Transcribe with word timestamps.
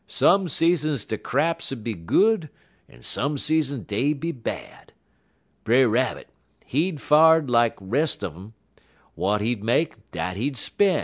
Some 0.07 0.47
seasons 0.47 1.05
der 1.05 1.17
craps 1.19 1.71
'ud 1.71 1.83
be 1.83 1.93
good, 1.93 2.49
en 2.89 3.03
some 3.03 3.37
seasons 3.37 3.85
dey'd 3.85 4.19
be 4.19 4.31
bad. 4.31 4.93
Brer 5.63 5.87
Rabbit, 5.87 6.27
he 6.65 6.91
far'd 6.97 7.51
lak 7.51 7.77
de 7.77 7.85
res' 7.85 8.23
un 8.23 8.31
um. 8.33 8.53
W'at 9.15 9.41
he'd 9.41 9.63
make, 9.63 10.09
dat 10.09 10.37
he'd 10.37 10.57
spen'. 10.57 10.99